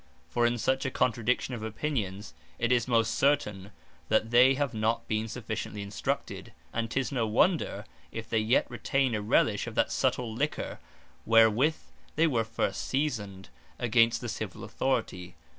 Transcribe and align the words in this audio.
For 0.29 0.47
in 0.47 0.57
such 0.57 0.83
a 0.83 0.89
contradiction 0.89 1.53
of 1.53 1.61
Opinions, 1.61 2.33
it 2.57 2.71
is 2.71 2.87
most 2.87 3.13
certain, 3.13 3.69
that 4.09 4.31
they 4.31 4.55
have 4.55 4.73
not 4.73 5.07
been 5.07 5.27
sufficiently 5.27 5.83
instructed; 5.83 6.53
and 6.73 6.89
'tis 6.89 7.11
no 7.11 7.27
wonder, 7.27 7.85
if 8.11 8.27
they 8.27 8.39
yet 8.39 8.65
retain 8.67 9.13
a 9.13 9.21
relish 9.21 9.67
of 9.67 9.75
that 9.75 9.91
subtile 9.91 10.33
liquor, 10.33 10.79
wherewith 11.23 11.77
they 12.15 12.25
were 12.25 12.43
first 12.43 12.87
seasoned, 12.87 13.49
against 13.79 14.21
the 14.21 14.27
Civill 14.29 14.63
Authority. 14.63 15.35